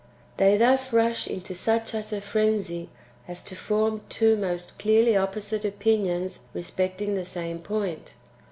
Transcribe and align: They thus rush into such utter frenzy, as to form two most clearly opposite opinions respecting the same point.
They 0.37 0.57
thus 0.57 0.91
rush 0.91 1.27
into 1.27 1.53
such 1.53 1.93
utter 1.93 2.19
frenzy, 2.21 2.89
as 3.27 3.43
to 3.43 3.55
form 3.55 4.01
two 4.09 4.35
most 4.35 4.79
clearly 4.79 5.15
opposite 5.15 5.63
opinions 5.63 6.39
respecting 6.55 7.13
the 7.13 7.23
same 7.23 7.59
point. 7.59 8.15